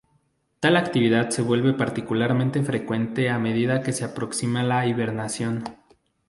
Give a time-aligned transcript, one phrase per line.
[0.59, 5.63] Tal actividad se vuelve particularmente frecuente a medida que se aproxima la hibernación.